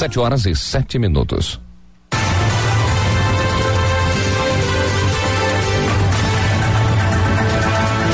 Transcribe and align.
Sete 0.00 0.20
horas 0.20 0.46
e 0.46 0.54
sete 0.54 0.96
minutos. 0.96 1.60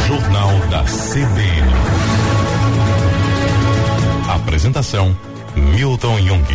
Jornal 0.07 0.59
da 0.71 0.83
CBN. 0.85 1.73
Apresentação: 4.31 5.15
Milton 5.55 6.19
Jung. 6.21 6.47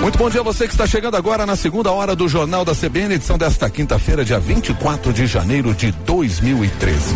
Muito 0.00 0.16
bom 0.16 0.30
dia 0.30 0.40
a 0.40 0.44
você 0.44 0.66
que 0.66 0.72
está 0.72 0.86
chegando 0.86 1.18
agora 1.18 1.44
na 1.44 1.54
segunda 1.54 1.92
hora 1.92 2.16
do 2.16 2.26
Jornal 2.26 2.64
da 2.64 2.74
CBN, 2.74 3.16
edição 3.16 3.36
desta 3.36 3.68
quinta-feira, 3.68 4.24
dia 4.24 4.40
24 4.40 5.12
de 5.12 5.26
janeiro 5.26 5.74
de 5.74 5.92
2013. 5.92 7.14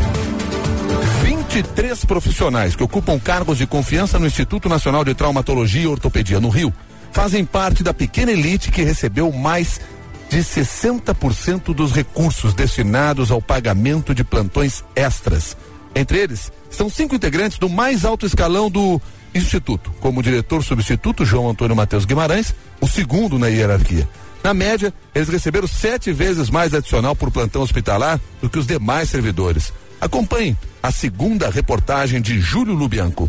23 1.22 2.04
profissionais 2.04 2.76
que 2.76 2.82
ocupam 2.82 3.18
cargos 3.18 3.56
de 3.56 3.66
confiança 3.66 4.18
no 4.18 4.26
Instituto 4.26 4.68
Nacional 4.68 5.02
de 5.02 5.14
Traumatologia 5.14 5.84
e 5.84 5.86
Ortopedia 5.86 6.38
no 6.38 6.50
Rio 6.50 6.70
fazem 7.12 7.44
parte 7.44 7.82
da 7.82 7.92
pequena 7.92 8.32
elite 8.32 8.70
que 8.70 8.82
recebeu 8.82 9.32
mais 9.32 9.80
de 10.28 10.38
60% 10.38 11.74
dos 11.74 11.92
recursos 11.92 12.54
destinados 12.54 13.30
ao 13.30 13.42
pagamento 13.42 14.14
de 14.14 14.22
plantões 14.22 14.84
extras. 14.94 15.56
Entre 15.94 16.18
eles, 16.18 16.52
estão 16.70 16.88
cinco 16.88 17.16
integrantes 17.16 17.58
do 17.58 17.68
mais 17.68 18.04
alto 18.04 18.24
escalão 18.24 18.70
do 18.70 19.00
Instituto, 19.34 19.92
como 20.00 20.20
o 20.20 20.22
diretor 20.22 20.62
substituto 20.62 21.24
João 21.24 21.50
Antônio 21.50 21.76
Matheus 21.76 22.04
Guimarães, 22.04 22.54
o 22.80 22.88
segundo 22.88 23.38
na 23.38 23.48
hierarquia. 23.48 24.08
Na 24.42 24.54
média, 24.54 24.92
eles 25.14 25.28
receberam 25.28 25.68
sete 25.68 26.12
vezes 26.12 26.50
mais 26.50 26.74
adicional 26.74 27.14
por 27.14 27.30
plantão 27.30 27.62
hospitalar 27.62 28.20
do 28.40 28.48
que 28.48 28.58
os 28.58 28.66
demais 28.66 29.08
servidores. 29.10 29.72
Acompanhe 30.00 30.56
a 30.82 30.90
segunda 30.90 31.50
reportagem 31.50 32.20
de 32.20 32.40
Júlio 32.40 32.74
Lubianco. 32.74 33.28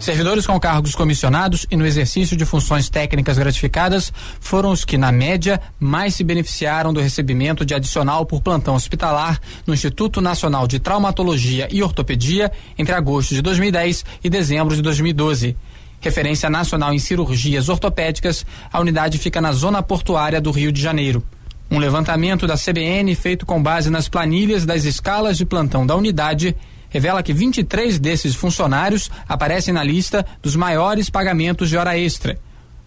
Servidores 0.00 0.46
com 0.46 0.58
cargos 0.58 0.94
comissionados 0.94 1.66
e 1.70 1.76
no 1.76 1.84
exercício 1.84 2.34
de 2.34 2.46
funções 2.46 2.88
técnicas 2.88 3.36
gratificadas 3.36 4.10
foram 4.40 4.70
os 4.70 4.82
que, 4.82 4.96
na 4.96 5.12
média, 5.12 5.60
mais 5.78 6.14
se 6.14 6.24
beneficiaram 6.24 6.90
do 6.90 7.00
recebimento 7.00 7.66
de 7.66 7.74
adicional 7.74 8.24
por 8.24 8.40
plantão 8.40 8.74
hospitalar 8.74 9.38
no 9.66 9.74
Instituto 9.74 10.22
Nacional 10.22 10.66
de 10.66 10.78
Traumatologia 10.78 11.68
e 11.70 11.82
Ortopedia 11.82 12.50
entre 12.78 12.94
agosto 12.94 13.34
de 13.34 13.42
2010 13.42 14.06
e 14.24 14.30
dezembro 14.30 14.74
de 14.74 14.80
2012. 14.80 15.54
Referência 16.00 16.48
nacional 16.48 16.94
em 16.94 16.98
cirurgias 16.98 17.68
ortopédicas, 17.68 18.46
a 18.72 18.80
unidade 18.80 19.18
fica 19.18 19.38
na 19.38 19.52
zona 19.52 19.82
portuária 19.82 20.40
do 20.40 20.50
Rio 20.50 20.72
de 20.72 20.80
Janeiro. 20.80 21.22
Um 21.70 21.78
levantamento 21.78 22.46
da 22.46 22.56
CBN 22.56 23.14
feito 23.14 23.44
com 23.44 23.62
base 23.62 23.90
nas 23.90 24.08
planilhas 24.08 24.64
das 24.64 24.86
escalas 24.86 25.36
de 25.36 25.44
plantão 25.44 25.86
da 25.86 25.94
unidade 25.94 26.56
revela 26.90 27.22
que 27.22 27.32
23 27.32 27.98
desses 27.98 28.34
funcionários 28.34 29.10
aparecem 29.26 29.72
na 29.72 29.82
lista 29.82 30.26
dos 30.42 30.54
maiores 30.54 31.08
pagamentos 31.08 31.70
de 31.70 31.78
hora 31.78 31.96
extra. 31.96 32.38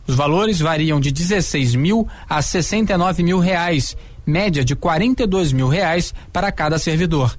Os 0.06 0.16
valores 0.16 0.60
variam 0.60 1.00
de 1.00 1.12
16 1.12 1.76
mil 1.76 2.08
a 2.30 2.42
69 2.42 3.24
mil 3.24 3.40
reais, 3.40 3.98
média 4.26 4.64
de 4.64 4.76
42 4.76 5.52
mil 5.54 5.70
reais 5.70 6.14
para 6.32 6.52
cada 6.52 6.78
servidor. 6.78 7.36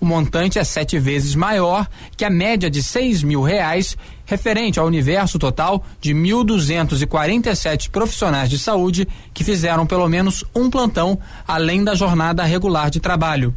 O 0.00 0.06
montante 0.06 0.58
é 0.58 0.64
sete 0.64 0.98
vezes 0.98 1.34
maior 1.34 1.88
que 2.16 2.24
a 2.24 2.30
média 2.30 2.70
de 2.70 2.82
6 2.82 3.24
mil 3.24 3.42
reais, 3.42 3.96
referente 4.24 4.78
ao 4.78 4.86
universo 4.86 5.38
total 5.38 5.84
de 6.00 6.14
1.247 6.14 7.90
profissionais 7.90 8.48
de 8.48 8.58
saúde 8.58 9.08
que 9.34 9.42
fizeram 9.42 9.86
pelo 9.86 10.08
menos 10.08 10.44
um 10.54 10.70
plantão 10.70 11.18
além 11.46 11.82
da 11.82 11.96
jornada 11.96 12.44
regular 12.44 12.90
de 12.90 13.00
trabalho. 13.00 13.52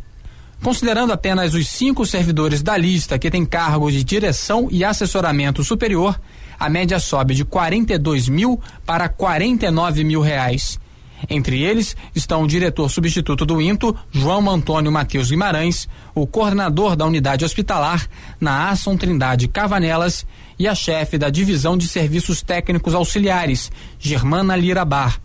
Considerando 0.64 1.12
apenas 1.12 1.56
os 1.56 1.68
cinco 1.68 2.06
servidores 2.06 2.62
da 2.62 2.78
lista 2.78 3.18
que 3.18 3.32
têm 3.32 3.44
cargos 3.46 3.94
de 3.94 4.04
direção 4.04 4.68
e 4.70 4.86
assessoramento 4.86 5.64
superior, 5.64 6.20
a 6.60 6.70
média 6.70 7.00
sobe 7.00 7.34
de 7.34 7.44
42 7.44 8.30
mil 8.30 8.62
para 8.86 9.10
49 9.10 10.04
mil 10.04 10.22
reais. 10.22 10.80
Entre 11.28 11.64
eles 11.64 11.96
estão 12.16 12.44
o 12.44 12.48
diretor 12.48 12.90
substituto 12.90 13.44
do 13.44 13.60
INTO, 13.60 13.96
João 14.12 14.48
Antônio 14.50 14.92
Matheus 14.92 15.32
Guimarães, 15.32 15.88
o 16.14 16.28
coordenador 16.28 16.96
da 16.96 17.06
unidade 17.06 17.44
hospitalar, 17.44 18.08
Naasson 18.40 18.96
Trindade 18.96 19.48
Cavanelas, 19.48 20.26
e 20.60 20.68
a 20.68 20.76
chefe 20.76 21.18
da 21.18 21.32
divisão 21.32 21.76
de 21.76 21.88
serviços 21.88 22.44
técnicos 22.44 22.94
auxiliares, 22.94 23.72
Germana 23.98 24.56
Lira 24.56 24.86
Bar. 24.86 25.20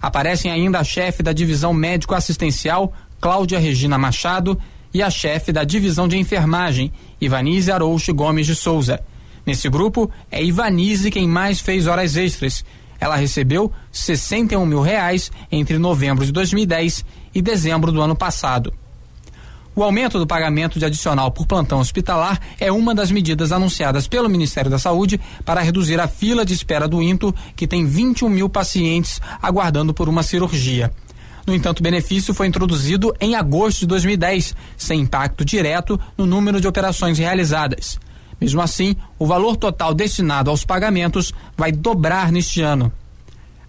Aparecem 0.00 0.50
ainda 0.50 0.80
a 0.80 0.84
chefe 0.84 1.22
da 1.22 1.32
divisão 1.32 1.72
médico-assistencial, 1.72 2.92
Cláudia 3.22 3.60
Regina 3.60 3.96
Machado, 3.96 4.58
e 4.92 5.00
a 5.00 5.08
chefe 5.08 5.52
da 5.52 5.62
divisão 5.62 6.08
de 6.08 6.18
enfermagem, 6.18 6.92
Ivanise 7.20 7.70
Arouche 7.70 8.12
Gomes 8.12 8.48
de 8.48 8.56
Souza. 8.56 9.00
Nesse 9.46 9.68
grupo, 9.68 10.10
é 10.28 10.42
Ivanise 10.42 11.08
quem 11.08 11.28
mais 11.28 11.60
fez 11.60 11.86
horas 11.86 12.16
extras. 12.16 12.64
Ela 12.98 13.14
recebeu 13.14 13.72
61 13.92 14.66
mil 14.66 14.80
reais 14.80 15.30
entre 15.52 15.78
novembro 15.78 16.26
de 16.26 16.32
2010 16.32 17.04
e 17.32 17.40
dezembro 17.40 17.92
do 17.92 18.02
ano 18.02 18.16
passado. 18.16 18.74
O 19.74 19.84
aumento 19.84 20.18
do 20.18 20.26
pagamento 20.26 20.80
de 20.80 20.84
adicional 20.84 21.30
por 21.30 21.46
plantão 21.46 21.78
hospitalar 21.78 22.40
é 22.58 22.72
uma 22.72 22.92
das 22.92 23.12
medidas 23.12 23.52
anunciadas 23.52 24.08
pelo 24.08 24.28
Ministério 24.28 24.70
da 24.70 24.78
Saúde 24.78 25.18
para 25.44 25.62
reduzir 25.62 25.98
a 26.00 26.08
fila 26.08 26.44
de 26.44 26.52
espera 26.52 26.88
do 26.88 27.00
INTO, 27.00 27.32
que 27.54 27.68
tem 27.68 27.86
21 27.86 28.28
mil 28.28 28.48
pacientes 28.48 29.20
aguardando 29.40 29.94
por 29.94 30.08
uma 30.08 30.24
cirurgia. 30.24 30.92
No 31.46 31.54
entanto, 31.54 31.80
o 31.80 31.82
benefício 31.82 32.32
foi 32.32 32.46
introduzido 32.46 33.14
em 33.20 33.34
agosto 33.34 33.80
de 33.80 33.86
2010, 33.86 34.54
sem 34.76 35.00
impacto 35.00 35.44
direto 35.44 35.98
no 36.16 36.24
número 36.24 36.60
de 36.60 36.68
operações 36.68 37.18
realizadas. 37.18 37.98
Mesmo 38.40 38.60
assim, 38.60 38.96
o 39.18 39.26
valor 39.26 39.56
total 39.56 39.94
destinado 39.94 40.50
aos 40.50 40.64
pagamentos 40.64 41.32
vai 41.56 41.70
dobrar 41.72 42.32
neste 42.32 42.60
ano. 42.60 42.92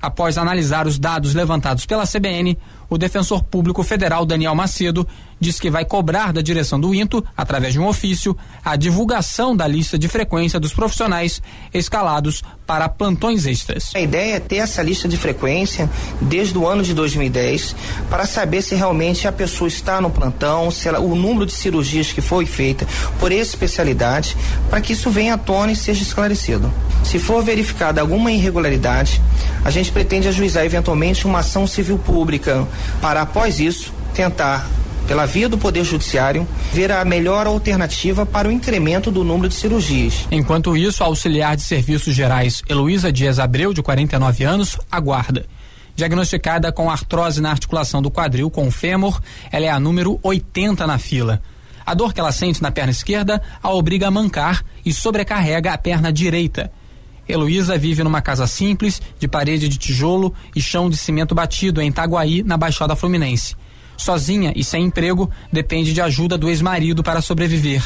Após 0.03 0.37
analisar 0.37 0.85
os 0.85 0.99
dados 0.99 1.33
levantados 1.33 1.85
pela 1.85 2.05
CBN, 2.05 2.57
o 2.89 2.97
defensor 2.97 3.41
público 3.41 3.81
federal 3.83 4.25
Daniel 4.25 4.53
Macedo 4.53 5.07
diz 5.39 5.61
que 5.61 5.71
vai 5.71 5.85
cobrar 5.85 6.33
da 6.33 6.41
direção 6.41 6.77
do 6.77 6.93
INTO, 6.93 7.23
através 7.37 7.71
de 7.71 7.79
um 7.79 7.87
ofício, 7.87 8.35
a 8.65 8.75
divulgação 8.75 9.55
da 9.55 9.65
lista 9.65 9.97
de 9.97 10.09
frequência 10.09 10.59
dos 10.59 10.73
profissionais 10.73 11.41
escalados 11.73 12.43
para 12.67 12.89
plantões 12.89 13.45
extras. 13.45 13.91
A 13.95 14.01
ideia 14.01 14.35
é 14.35 14.39
ter 14.41 14.57
essa 14.57 14.83
lista 14.83 15.07
de 15.07 15.15
frequência 15.15 15.89
desde 16.19 16.57
o 16.57 16.67
ano 16.67 16.83
de 16.83 16.93
2010 16.93 17.73
para 18.09 18.25
saber 18.25 18.61
se 18.61 18.75
realmente 18.75 19.25
a 19.25 19.31
pessoa 19.31 19.69
está 19.69 20.01
no 20.01 20.09
plantão, 20.09 20.69
se 20.69 20.85
ela, 20.85 20.99
o 20.99 21.15
número 21.15 21.45
de 21.45 21.53
cirurgias 21.53 22.11
que 22.11 22.19
foi 22.19 22.45
feita 22.45 22.85
por 23.21 23.31
especialidade, 23.31 24.35
para 24.69 24.81
que 24.81 24.91
isso 24.91 25.09
venha 25.09 25.35
à 25.35 25.37
tona 25.37 25.71
e 25.71 25.77
seja 25.77 26.03
esclarecido. 26.03 26.69
Se 27.03 27.19
for 27.19 27.43
verificada 27.43 28.01
alguma 28.01 28.31
irregularidade, 28.31 29.21
a 29.63 29.69
gente 29.69 29.91
pretende 29.91 30.27
ajuizar 30.27 30.65
eventualmente 30.65 31.25
uma 31.25 31.39
ação 31.39 31.67
civil 31.67 31.99
pública 31.99 32.67
para 33.01 33.21
após 33.21 33.59
isso 33.59 33.93
tentar 34.13 34.67
pela 35.07 35.25
via 35.25 35.49
do 35.49 35.57
Poder 35.57 35.83
Judiciário, 35.83 36.47
ver 36.71 36.91
a 36.91 37.03
melhor 37.03 37.45
alternativa 37.45 38.25
para 38.25 38.47
o 38.47 38.51
incremento 38.51 39.11
do 39.11 39.23
número 39.23 39.49
de 39.49 39.55
cirurgias. 39.55 40.25
Enquanto 40.31 40.77
isso, 40.77 41.03
a 41.03 41.07
auxiliar 41.07 41.55
de 41.55 41.61
serviços 41.61 42.15
gerais 42.15 42.63
Heloísa 42.69 43.11
Dias 43.11 43.37
Abreu, 43.37 43.73
de 43.73 43.81
49 43.81 44.43
anos, 44.43 44.77
aguarda. 44.91 45.45
Diagnosticada 45.95 46.71
com 46.71 46.89
artrose 46.89 47.41
na 47.41 47.51
articulação 47.51 48.01
do 48.01 48.09
quadril 48.09 48.49
com 48.49 48.71
fêmur, 48.71 49.21
ela 49.51 49.65
é 49.65 49.69
a 49.69 49.79
número 49.79 50.19
80 50.23 50.87
na 50.87 50.97
fila. 50.97 51.41
A 51.85 51.93
dor 51.93 52.13
que 52.13 52.19
ela 52.19 52.31
sente 52.31 52.61
na 52.61 52.71
perna 52.71 52.91
esquerda 52.91 53.41
a 53.61 53.69
obriga 53.71 54.07
a 54.07 54.11
mancar 54.11 54.63
e 54.85 54.93
sobrecarrega 54.93 55.73
a 55.73 55.77
perna 55.77 56.11
direita. 56.11 56.71
Heloísa 57.27 57.77
vive 57.77 58.03
numa 58.03 58.21
casa 58.21 58.45
simples, 58.47 59.01
de 59.17 59.27
parede 59.27 59.69
de 59.69 59.77
tijolo 59.77 60.33
e 60.55 60.61
chão 60.61 60.89
de 60.89 60.97
cimento 60.97 61.33
batido 61.33 61.81
em 61.81 61.89
Itaguaí, 61.89 62.43
na 62.43 62.57
Baixada 62.57 62.95
Fluminense. 62.95 63.55
Sozinha 63.95 64.51
e 64.55 64.63
sem 64.63 64.85
emprego, 64.85 65.29
depende 65.51 65.93
de 65.93 66.01
ajuda 66.01 66.37
do 66.37 66.49
ex-marido 66.49 67.03
para 67.03 67.21
sobreviver. 67.21 67.83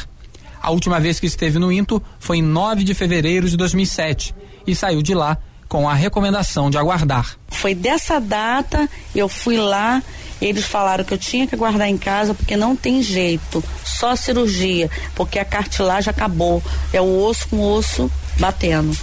A 0.60 0.70
última 0.70 0.98
vez 0.98 1.20
que 1.20 1.26
esteve 1.26 1.58
no 1.58 1.70
INTO 1.70 2.02
foi 2.18 2.38
em 2.38 2.42
9 2.42 2.82
de 2.82 2.94
fevereiro 2.94 3.48
de 3.48 3.56
2007 3.56 4.34
e 4.66 4.74
saiu 4.74 5.02
de 5.02 5.14
lá 5.14 5.38
com 5.68 5.88
a 5.88 5.94
recomendação 5.94 6.70
de 6.70 6.78
aguardar. 6.78 7.36
Foi 7.48 7.74
dessa 7.74 8.18
data 8.18 8.88
eu 9.14 9.28
fui 9.28 9.58
lá, 9.58 10.02
eles 10.40 10.64
falaram 10.64 11.04
que 11.04 11.12
eu 11.12 11.18
tinha 11.18 11.46
que 11.46 11.54
aguardar 11.54 11.88
em 11.88 11.98
casa 11.98 12.34
porque 12.34 12.56
não 12.56 12.74
tem 12.74 13.02
jeito, 13.02 13.62
só 13.84 14.16
cirurgia, 14.16 14.90
porque 15.14 15.38
a 15.38 15.44
cartilagem 15.44 16.10
acabou, 16.10 16.62
é 16.92 17.00
o 17.00 17.22
osso 17.22 17.48
com 17.48 17.60
osso 17.60 18.10
batendo. 18.38 18.96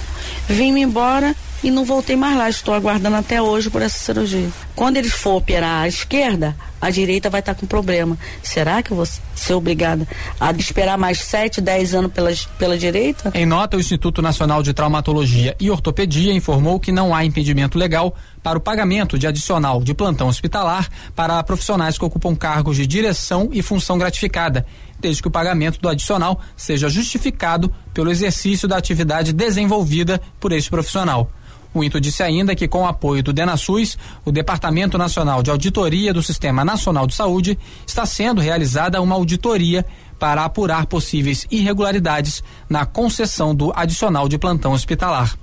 Vim-me 0.47 0.81
embora 0.81 1.35
e 1.63 1.71
não 1.71 1.83
voltei 1.83 2.15
mais 2.15 2.37
lá. 2.37 2.49
Estou 2.49 2.73
aguardando 2.73 3.15
até 3.15 3.41
hoje 3.41 3.69
por 3.69 3.81
essa 3.81 3.97
cirurgia. 3.97 4.49
Quando 4.75 4.97
eles 4.97 5.13
for 5.13 5.35
operar 5.35 5.83
a 5.83 5.87
esquerda, 5.87 6.55
a 6.79 6.91
direita 6.91 7.29
vai 7.29 7.39
estar 7.39 7.55
com 7.55 7.65
problema. 7.65 8.17
Será 8.43 8.83
que 8.83 8.91
eu 8.91 8.97
vou 8.97 9.07
ser 9.35 9.53
obrigada 9.53 10.07
a 10.39 10.51
esperar 10.51 10.97
mais 10.97 11.19
7, 11.19 11.61
10 11.61 11.95
anos 11.95 12.11
pela, 12.11 12.31
pela 12.59 12.77
direita? 12.77 13.31
Em 13.33 13.45
nota, 13.45 13.77
o 13.77 13.79
Instituto 13.79 14.21
Nacional 14.21 14.61
de 14.61 14.73
Traumatologia 14.73 15.55
e 15.59 15.71
Ortopedia 15.71 16.33
informou 16.33 16.79
que 16.79 16.91
não 16.91 17.15
há 17.15 17.25
impedimento 17.25 17.79
legal 17.79 18.15
para 18.43 18.59
o 18.59 18.61
pagamento 18.61 19.17
de 19.17 19.25
adicional 19.25 19.81
de 19.81 19.95
plantão 19.95 20.27
hospitalar 20.27 20.87
para 21.15 21.41
profissionais 21.41 21.97
que 21.97 22.05
ocupam 22.05 22.35
cargos 22.35 22.77
de 22.77 22.85
direção 22.85 23.49
e 23.51 23.63
função 23.63 23.97
gratificada, 23.97 24.65
desde 24.99 25.21
que 25.21 25.27
o 25.27 25.31
pagamento 25.31 25.79
do 25.79 25.89
adicional 25.89 26.39
seja 26.55 26.89
justificado 26.89 27.71
pelo 27.93 28.11
exercício 28.11 28.67
da 28.67 28.77
atividade 28.77 29.33
desenvolvida 29.33 30.21
por 30.39 30.51
este 30.51 30.69
profissional. 30.69 31.29
O 31.73 31.83
INTO 31.83 31.99
disse 31.99 32.23
ainda 32.23 32.55
que, 32.55 32.69
com 32.69 32.83
o 32.83 32.87
apoio 32.87 33.21
do 33.21 33.33
DenaSUS, 33.33 33.97
o 34.23 34.31
Departamento 34.31 34.97
Nacional 34.97 35.43
de 35.43 35.51
Auditoria 35.51 36.13
do 36.13 36.23
Sistema 36.23 36.63
Nacional 36.63 37.05
de 37.05 37.13
Saúde, 37.13 37.59
está 37.85 38.05
sendo 38.05 38.39
realizada 38.39 39.01
uma 39.01 39.15
auditoria 39.15 39.85
para 40.17 40.45
apurar 40.45 40.85
possíveis 40.85 41.45
irregularidades 41.51 42.41
na 42.69 42.85
concessão 42.85 43.53
do 43.53 43.73
adicional 43.75 44.29
de 44.29 44.37
plantão 44.37 44.71
hospitalar. 44.71 45.35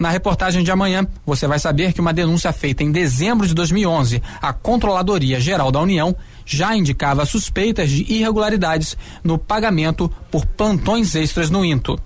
Na 0.00 0.08
reportagem 0.08 0.64
de 0.64 0.70
amanhã, 0.70 1.06
você 1.26 1.46
vai 1.46 1.58
saber 1.58 1.92
que 1.92 2.00
uma 2.00 2.14
denúncia 2.14 2.50
feita 2.54 2.82
em 2.82 2.90
dezembro 2.90 3.46
de 3.46 3.52
2011 3.52 4.22
à 4.40 4.50
Controladoria 4.50 5.38
Geral 5.38 5.70
da 5.70 5.78
União 5.78 6.16
já 6.46 6.74
indicava 6.74 7.26
suspeitas 7.26 7.90
de 7.90 8.10
irregularidades 8.10 8.96
no 9.22 9.36
pagamento 9.36 10.10
por 10.30 10.46
plantões 10.46 11.14
extras 11.14 11.50
no 11.50 11.62
INTO. 11.62 12.00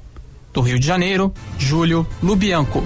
Do 0.52 0.60
Rio 0.60 0.80
de 0.80 0.84
Janeiro, 0.84 1.32
Júlio 1.56 2.04
Lubianco. 2.20 2.82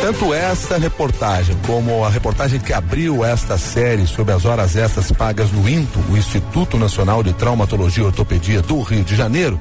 Tanto 0.00 0.32
esta 0.32 0.78
reportagem 0.78 1.56
como 1.66 2.04
a 2.04 2.08
reportagem 2.08 2.60
que 2.60 2.72
abriu 2.72 3.24
esta 3.24 3.58
série 3.58 4.06
sobre 4.06 4.32
as 4.32 4.44
horas 4.44 4.76
extras 4.76 5.10
pagas 5.10 5.50
no 5.50 5.68
INTO, 5.68 5.98
o 6.08 6.16
Instituto 6.16 6.78
Nacional 6.78 7.24
de 7.24 7.32
Traumatologia 7.32 8.04
e 8.04 8.06
Ortopedia 8.06 8.62
do 8.62 8.80
Rio 8.82 9.02
de 9.02 9.16
Janeiro, 9.16 9.60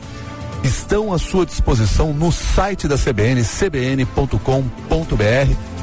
estão 0.63 1.13
à 1.13 1.17
sua 1.17 1.45
disposição 1.45 2.13
no 2.13 2.31
site 2.31 2.87
da 2.87 2.97
CBN, 2.97 3.43
cbn.com.br. 3.43 4.37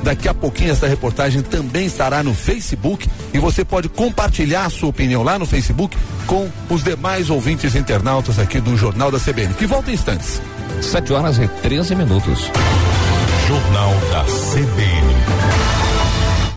Daqui 0.03 0.29
a 0.29 0.35
pouquinho 0.35 0.71
esta 0.71 0.87
reportagem 0.87 1.43
também 1.43 1.87
estará 1.87 2.23
no 2.23 2.35
Facebook 2.35 3.09
e 3.33 3.39
você 3.39 3.65
pode 3.65 3.89
compartilhar 3.89 4.65
a 4.65 4.71
sua 4.71 4.91
opinião 4.91 5.23
lá 5.23 5.39
no 5.39 5.47
Facebook 5.47 5.97
com 6.27 6.49
os 6.71 6.85
demais 6.85 7.31
ouvintes 7.31 7.75
internautas 7.75 8.39
aqui 8.39 8.61
do 8.61 8.77
Jornal 8.77 9.11
da 9.11 9.19
CBN, 9.19 9.55
que 9.55 9.67
volta 9.67 9.91
em 9.91 9.95
instantes. 9.95 10.41
7 10.81 11.13
horas 11.13 11.39
e 11.39 11.49
13 11.49 11.95
minutos. 11.97 12.51
Jornal 13.49 13.95
da 14.13 14.25
CBN. 14.25 15.68